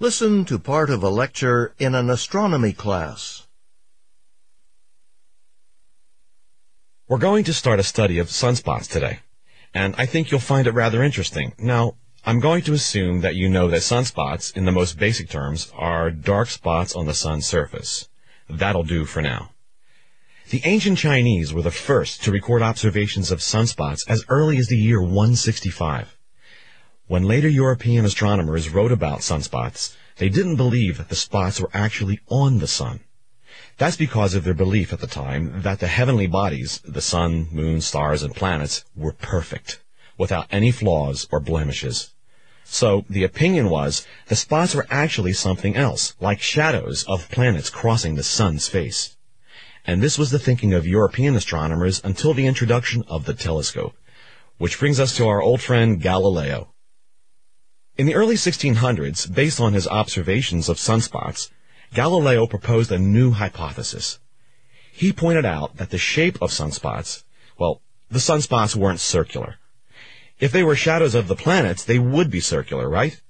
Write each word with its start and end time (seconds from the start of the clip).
Listen 0.00 0.44
to 0.46 0.58
part 0.58 0.90
of 0.90 1.02
a 1.02 1.08
lecture 1.08 1.74
in 1.78 1.94
an 1.94 2.10
astronomy 2.10 2.72
class. 2.72 3.46
We're 7.08 7.18
going 7.18 7.44
to 7.44 7.52
start 7.52 7.78
a 7.78 7.84
study 7.84 8.18
of 8.18 8.28
sunspots 8.28 8.88
today, 8.88 9.20
and 9.72 9.94
I 9.98 10.06
think 10.06 10.30
you'll 10.30 10.40
find 10.40 10.66
it 10.66 10.72
rather 10.72 11.02
interesting. 11.02 11.54
Now, 11.58 11.96
I'm 12.24 12.40
going 12.40 12.62
to 12.62 12.72
assume 12.72 13.20
that 13.20 13.36
you 13.36 13.48
know 13.48 13.68
that 13.68 13.82
sunspots, 13.82 14.56
in 14.56 14.64
the 14.64 14.72
most 14.72 14.98
basic 14.98 15.28
terms, 15.28 15.70
are 15.76 16.10
dark 16.10 16.48
spots 16.48 16.96
on 16.96 17.06
the 17.06 17.14
sun's 17.14 17.46
surface. 17.46 18.08
That'll 18.48 18.84
do 18.84 19.04
for 19.04 19.22
now. 19.22 19.50
The 20.50 20.62
ancient 20.64 20.98
Chinese 20.98 21.52
were 21.52 21.62
the 21.62 21.70
first 21.70 22.22
to 22.24 22.32
record 22.32 22.62
observations 22.62 23.30
of 23.30 23.38
sunspots 23.38 24.00
as 24.08 24.24
early 24.28 24.56
as 24.56 24.68
the 24.68 24.76
year 24.76 25.00
165. 25.00 26.16
When 27.08 27.24
later 27.24 27.48
European 27.48 28.04
astronomers 28.04 28.70
wrote 28.70 28.92
about 28.92 29.20
sunspots, 29.20 29.96
they 30.18 30.28
didn't 30.28 30.56
believe 30.56 30.98
that 30.98 31.08
the 31.08 31.16
spots 31.16 31.60
were 31.60 31.70
actually 31.74 32.20
on 32.28 32.58
the 32.58 32.66
sun. 32.66 33.00
That's 33.76 33.96
because 33.96 34.34
of 34.34 34.44
their 34.44 34.54
belief 34.54 34.92
at 34.92 35.00
the 35.00 35.06
time 35.06 35.62
that 35.62 35.80
the 35.80 35.88
heavenly 35.88 36.26
bodies, 36.26 36.80
the 36.84 37.00
sun, 37.00 37.48
moon, 37.50 37.80
stars, 37.80 38.22
and 38.22 38.34
planets, 38.34 38.84
were 38.94 39.12
perfect, 39.12 39.82
without 40.16 40.46
any 40.50 40.70
flaws 40.70 41.26
or 41.32 41.40
blemishes. 41.40 42.12
So 42.64 43.04
the 43.10 43.24
opinion 43.24 43.68
was 43.68 44.06
the 44.28 44.36
spots 44.36 44.74
were 44.74 44.86
actually 44.88 45.32
something 45.32 45.76
else, 45.76 46.14
like 46.20 46.40
shadows 46.40 47.04
of 47.08 47.28
planets 47.30 47.68
crossing 47.68 48.14
the 48.14 48.22
sun's 48.22 48.68
face. 48.68 49.16
And 49.84 50.00
this 50.00 50.16
was 50.16 50.30
the 50.30 50.38
thinking 50.38 50.72
of 50.72 50.86
European 50.86 51.34
astronomers 51.34 52.00
until 52.04 52.32
the 52.32 52.46
introduction 52.46 53.02
of 53.08 53.24
the 53.24 53.34
telescope. 53.34 53.96
Which 54.58 54.78
brings 54.78 55.00
us 55.00 55.16
to 55.16 55.26
our 55.26 55.42
old 55.42 55.60
friend 55.60 56.00
Galileo. 56.00 56.71
In 57.98 58.06
the 58.06 58.14
early 58.14 58.36
1600s, 58.36 59.32
based 59.34 59.60
on 59.60 59.74
his 59.74 59.86
observations 59.86 60.70
of 60.70 60.78
sunspots, 60.78 61.50
Galileo 61.92 62.46
proposed 62.46 62.90
a 62.90 62.98
new 62.98 63.32
hypothesis. 63.32 64.18
He 64.90 65.12
pointed 65.12 65.44
out 65.44 65.76
that 65.76 65.90
the 65.90 65.98
shape 65.98 66.40
of 66.40 66.50
sunspots, 66.50 67.24
well, 67.58 67.82
the 68.10 68.18
sunspots 68.18 68.74
weren't 68.74 69.00
circular. 69.00 69.56
If 70.40 70.52
they 70.52 70.62
were 70.62 70.74
shadows 70.74 71.14
of 71.14 71.28
the 71.28 71.36
planets, 71.36 71.84
they 71.84 71.98
would 71.98 72.30
be 72.30 72.40
circular, 72.40 72.88
right? 72.88 73.20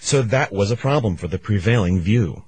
So 0.00 0.22
that 0.22 0.52
was 0.52 0.70
a 0.70 0.76
problem 0.76 1.16
for 1.16 1.26
the 1.26 1.38
prevailing 1.38 1.98
view. 1.98 2.44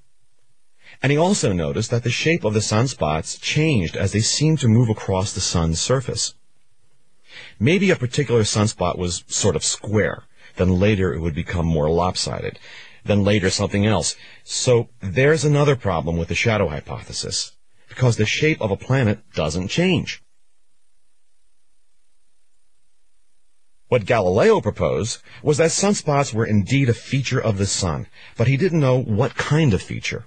And 1.02 1.10
he 1.10 1.18
also 1.18 1.52
noticed 1.52 1.90
that 1.90 2.04
the 2.04 2.10
shape 2.10 2.44
of 2.44 2.54
the 2.54 2.60
sunspots 2.60 3.40
changed 3.40 3.96
as 3.96 4.12
they 4.12 4.20
seemed 4.20 4.60
to 4.60 4.68
move 4.68 4.88
across 4.88 5.32
the 5.32 5.40
sun's 5.40 5.80
surface. 5.80 6.34
Maybe 7.58 7.90
a 7.90 7.96
particular 7.96 8.42
sunspot 8.42 8.96
was 8.98 9.24
sort 9.26 9.56
of 9.56 9.64
square, 9.64 10.24
then 10.56 10.78
later 10.78 11.12
it 11.14 11.20
would 11.20 11.34
become 11.34 11.66
more 11.66 11.90
lopsided. 11.90 12.58
Then 13.04 13.22
later 13.22 13.50
something 13.50 13.86
else. 13.86 14.16
So 14.44 14.88
there's 15.00 15.44
another 15.44 15.76
problem 15.76 16.16
with 16.16 16.28
the 16.28 16.34
shadow 16.34 16.68
hypothesis. 16.68 17.52
Because 17.88 18.16
the 18.16 18.26
shape 18.26 18.60
of 18.60 18.70
a 18.70 18.76
planet 18.76 19.20
doesn't 19.34 19.68
change. 19.68 20.22
What 23.88 24.04
Galileo 24.04 24.60
proposed 24.60 25.22
was 25.44 25.58
that 25.58 25.70
sunspots 25.70 26.34
were 26.34 26.44
indeed 26.44 26.88
a 26.88 26.94
feature 26.94 27.40
of 27.40 27.56
the 27.56 27.66
sun, 27.66 28.08
but 28.36 28.48
he 28.48 28.56
didn't 28.56 28.80
know 28.80 29.00
what 29.00 29.36
kind 29.36 29.72
of 29.72 29.80
feature. 29.80 30.26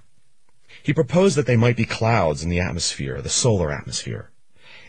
He 0.82 0.94
proposed 0.94 1.36
that 1.36 1.44
they 1.46 1.56
might 1.56 1.76
be 1.76 1.84
clouds 1.84 2.42
in 2.42 2.48
the 2.48 2.60
atmosphere, 2.60 3.20
the 3.20 3.28
solar 3.28 3.70
atmosphere, 3.70 4.30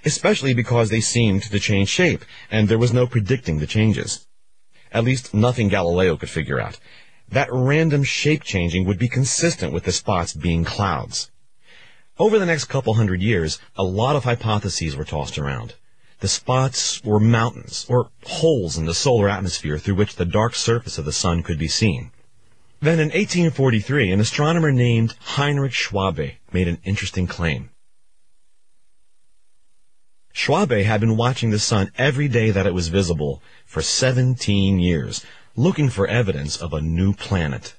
especially 0.05 0.53
because 0.53 0.89
they 0.89 1.01
seemed 1.01 1.43
to 1.43 1.59
change 1.59 1.89
shape, 1.89 2.23
and 2.49 2.69
there 2.69 2.77
was 2.77 2.93
no 2.93 3.05
predicting 3.05 3.59
the 3.59 3.67
changes. 3.67 4.25
At 4.91 5.03
least 5.03 5.33
nothing 5.33 5.69
Galileo 5.69 6.17
could 6.17 6.29
figure 6.29 6.59
out. 6.59 6.79
That 7.29 7.49
random 7.51 8.03
shape 8.03 8.43
changing 8.43 8.85
would 8.85 8.99
be 8.99 9.07
consistent 9.07 9.71
with 9.71 9.85
the 9.85 9.91
spots 9.91 10.33
being 10.33 10.65
clouds. 10.65 11.31
Over 12.19 12.37
the 12.37 12.45
next 12.45 12.65
couple 12.65 12.95
hundred 12.95 13.21
years, 13.21 13.57
a 13.75 13.83
lot 13.83 14.15
of 14.15 14.25
hypotheses 14.25 14.95
were 14.95 15.05
tossed 15.05 15.39
around. 15.39 15.75
The 16.19 16.27
spots 16.27 17.03
were 17.03 17.19
mountains, 17.19 17.85
or 17.89 18.11
holes 18.25 18.77
in 18.77 18.85
the 18.85 18.93
solar 18.93 19.29
atmosphere 19.29 19.79
through 19.79 19.95
which 19.95 20.17
the 20.17 20.25
dark 20.25 20.55
surface 20.55 20.97
of 20.97 21.05
the 21.05 21.13
sun 21.13 21.41
could 21.41 21.57
be 21.57 21.67
seen. 21.67 22.11
Then 22.81 22.99
in 22.99 23.07
1843, 23.07 24.11
an 24.11 24.19
astronomer 24.19 24.71
named 24.71 25.15
Heinrich 25.19 25.71
Schwabe 25.71 26.35
made 26.51 26.67
an 26.67 26.79
interesting 26.83 27.27
claim. 27.27 27.69
Schwabe 30.33 30.83
had 30.85 31.01
been 31.01 31.17
watching 31.17 31.49
the 31.49 31.59
sun 31.59 31.91
every 31.97 32.27
day 32.27 32.51
that 32.51 32.65
it 32.65 32.73
was 32.73 32.87
visible 32.87 33.41
for 33.65 33.81
17 33.81 34.79
years, 34.79 35.25
looking 35.55 35.89
for 35.89 36.07
evidence 36.07 36.57
of 36.57 36.73
a 36.73 36.81
new 36.81 37.13
planet. 37.13 37.75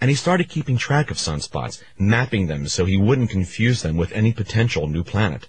And 0.00 0.10
he 0.10 0.16
started 0.16 0.48
keeping 0.48 0.76
track 0.76 1.10
of 1.10 1.18
sunspots, 1.18 1.82
mapping 1.98 2.46
them 2.46 2.68
so 2.68 2.84
he 2.84 2.96
wouldn't 2.96 3.30
confuse 3.30 3.82
them 3.82 3.96
with 3.96 4.12
any 4.12 4.32
potential 4.32 4.88
new 4.88 5.04
planet. 5.04 5.48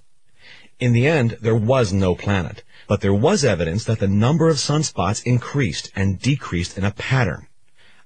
In 0.79 0.91
the 0.91 1.07
end, 1.07 1.37
there 1.41 1.55
was 1.55 1.93
no 1.93 2.15
planet, 2.15 2.63
but 2.87 3.01
there 3.01 3.13
was 3.13 3.45
evidence 3.45 3.85
that 3.85 3.99
the 3.99 4.07
number 4.07 4.49
of 4.49 4.57
sunspots 4.57 5.23
increased 5.25 5.89
and 5.95 6.19
decreased 6.19 6.77
in 6.77 6.83
a 6.83 6.91
pattern. 6.91 7.47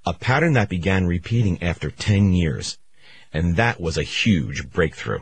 A 0.06 0.14
pattern 0.14 0.54
that 0.54 0.70
began 0.70 1.08
repeating 1.08 1.62
after 1.64 1.90
10 1.90 2.32
years. 2.34 2.78
And 3.34 3.56
that 3.58 3.82
was 3.82 3.98
a 3.98 4.04
huge 4.04 4.70
breakthrough. 4.70 5.22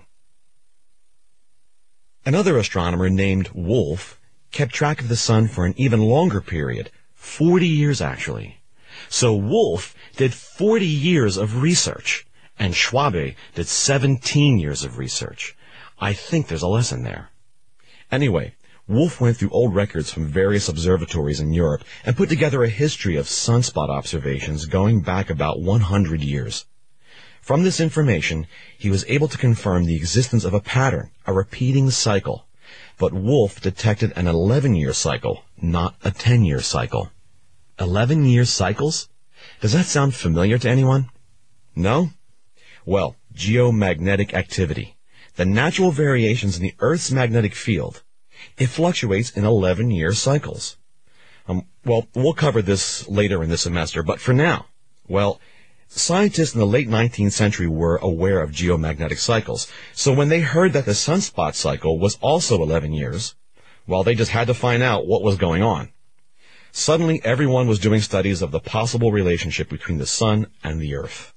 Another 2.27 2.57
astronomer 2.57 3.09
named 3.09 3.51
Wolf 3.53 4.19
kept 4.51 4.73
track 4.73 4.99
of 4.99 5.07
the 5.07 5.15
sun 5.15 5.47
for 5.47 5.65
an 5.65 5.73
even 5.77 6.01
longer 6.01 6.41
period, 6.41 6.91
40 7.15 7.65
years 7.65 8.01
actually. 8.01 8.59
So 9.07 9.33
Wolf 9.33 9.95
did 10.17 10.33
40 10.33 10.85
years 10.85 11.37
of 11.37 11.61
research, 11.61 12.27
and 12.59 12.73
Schwabe 12.73 13.35
did 13.55 13.69
17 13.69 14.59
years 14.59 14.83
of 14.83 14.97
research. 14.97 15.55
I 16.01 16.11
think 16.11 16.49
there's 16.49 16.61
a 16.61 16.67
lesson 16.67 17.03
there. 17.03 17.29
Anyway, 18.11 18.55
Wolf 18.89 19.21
went 19.21 19.37
through 19.37 19.51
old 19.51 19.73
records 19.73 20.11
from 20.11 20.27
various 20.27 20.67
observatories 20.67 21.39
in 21.39 21.53
Europe 21.53 21.85
and 22.03 22.17
put 22.17 22.27
together 22.27 22.61
a 22.61 22.67
history 22.67 23.15
of 23.15 23.27
sunspot 23.27 23.87
observations 23.87 24.65
going 24.65 24.99
back 24.99 25.29
about 25.29 25.61
100 25.61 26.21
years. 26.21 26.65
From 27.47 27.63
this 27.63 27.79
information, 27.79 28.45
he 28.77 28.89
was 28.89 29.05
able 29.07 29.29
to 29.29 29.37
confirm 29.37 29.85
the 29.85 29.95
existence 29.95 30.43
of 30.43 30.53
a 30.53 30.59
pattern, 30.59 31.11
a 31.25 31.31
repeating 31.31 31.89
cycle. 31.91 32.45
But 32.97 33.13
Wolf 33.13 33.61
detected 33.61 34.11
an 34.17 34.25
11-year 34.25 34.91
cycle, 34.91 35.45
not 35.61 35.95
a 36.03 36.11
10-year 36.11 36.59
cycle. 36.59 37.09
11-year 37.79 38.43
cycles? 38.43 39.07
Does 39.61 39.71
that 39.71 39.85
sound 39.85 40.13
familiar 40.13 40.57
to 40.57 40.69
anyone? 40.69 41.09
No? 41.73 42.09
Well, 42.85 43.15
geomagnetic 43.33 44.33
activity. 44.33 44.97
The 45.37 45.45
natural 45.45 45.91
variations 45.91 46.57
in 46.57 46.63
the 46.63 46.75
Earth's 46.79 47.13
magnetic 47.13 47.55
field. 47.55 48.03
It 48.57 48.67
fluctuates 48.67 49.29
in 49.29 49.45
11-year 49.45 50.11
cycles. 50.11 50.75
Um, 51.47 51.65
well, 51.85 52.09
we'll 52.13 52.33
cover 52.33 52.61
this 52.61 53.07
later 53.07 53.41
in 53.41 53.49
the 53.49 53.57
semester, 53.57 54.03
but 54.03 54.19
for 54.19 54.33
now, 54.33 54.65
well, 55.07 55.39
Scientists 55.89 56.53
in 56.53 56.59
the 56.59 56.67
late 56.67 56.89
19th 56.89 57.31
century 57.31 57.67
were 57.67 57.97
aware 57.97 58.41
of 58.41 58.51
geomagnetic 58.51 59.17
cycles, 59.17 59.71
so 59.93 60.13
when 60.13 60.29
they 60.29 60.41
heard 60.41 60.73
that 60.73 60.85
the 60.85 60.91
sunspot 60.91 61.55
cycle 61.55 61.97
was 61.97 62.17
also 62.21 62.61
11 62.61 62.93
years, 62.93 63.35
well, 63.87 64.03
they 64.03 64.13
just 64.13 64.31
had 64.31 64.47
to 64.47 64.53
find 64.53 64.83
out 64.83 65.07
what 65.07 65.23
was 65.23 65.37
going 65.37 65.63
on. 65.63 65.91
Suddenly, 66.73 67.21
everyone 67.23 67.67
was 67.67 67.79
doing 67.79 68.01
studies 68.01 68.41
of 68.41 68.51
the 68.51 68.59
possible 68.59 69.11
relationship 69.11 69.69
between 69.69 69.97
the 69.97 70.05
sun 70.05 70.47
and 70.61 70.79
the 70.79 70.93
earth. 70.93 71.33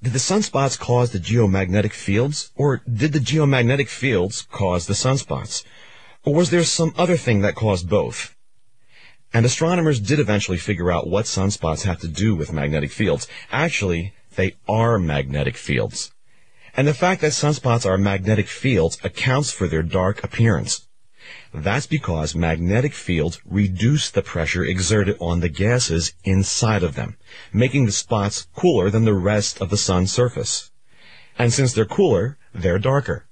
Did 0.00 0.12
the 0.12 0.20
sunspots 0.20 0.78
cause 0.78 1.10
the 1.10 1.18
geomagnetic 1.18 1.92
fields, 1.92 2.52
or 2.54 2.80
did 2.90 3.12
the 3.12 3.18
geomagnetic 3.18 3.88
fields 3.88 4.42
cause 4.42 4.86
the 4.86 4.94
sunspots? 4.94 5.64
Or 6.24 6.32
was 6.32 6.50
there 6.50 6.62
some 6.62 6.94
other 6.96 7.16
thing 7.16 7.40
that 7.40 7.56
caused 7.56 7.88
both? 7.88 8.36
And 9.32 9.44
astronomers 9.44 10.00
did 10.00 10.20
eventually 10.20 10.58
figure 10.58 10.90
out 10.90 11.06
what 11.06 11.26
sunspots 11.26 11.84
have 11.84 12.00
to 12.00 12.08
do 12.08 12.34
with 12.34 12.52
magnetic 12.52 12.90
fields. 12.90 13.28
Actually, 13.52 14.14
they 14.36 14.56
are 14.66 14.98
magnetic 14.98 15.56
fields. 15.56 16.12
And 16.74 16.86
the 16.86 16.94
fact 16.94 17.20
that 17.20 17.32
sunspots 17.32 17.84
are 17.84 17.98
magnetic 17.98 18.46
fields 18.46 18.98
accounts 19.04 19.50
for 19.50 19.66
their 19.66 19.82
dark 19.82 20.22
appearance. 20.24 20.88
That's 21.52 21.86
because 21.86 22.34
magnetic 22.34 22.94
fields 22.94 23.40
reduce 23.44 24.10
the 24.10 24.22
pressure 24.22 24.64
exerted 24.64 25.16
on 25.20 25.40
the 25.40 25.48
gases 25.48 26.14
inside 26.24 26.82
of 26.82 26.94
them, 26.94 27.16
making 27.52 27.86
the 27.86 27.92
spots 27.92 28.46
cooler 28.54 28.88
than 28.90 29.04
the 29.04 29.14
rest 29.14 29.60
of 29.60 29.68
the 29.68 29.76
sun's 29.76 30.12
surface. 30.12 30.70
And 31.38 31.52
since 31.52 31.72
they're 31.72 31.84
cooler, 31.84 32.38
they're 32.54 32.78
darker. 32.78 33.27